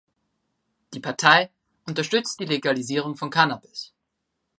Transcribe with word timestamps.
Die 0.95 0.99
Partei 0.99 1.51
unterstützt 1.85 2.39
die 2.39 2.45
Legalisierung 2.45 3.15
von 3.15 3.29
Cannabis. 3.29 3.93